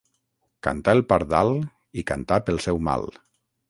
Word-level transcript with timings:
Cantà 0.67 0.95
el 0.97 1.03
pardal 1.13 1.53
i 2.05 2.09
cantà 2.11 2.43
pel 2.49 2.63
seu 2.69 2.85
mal. 2.91 3.11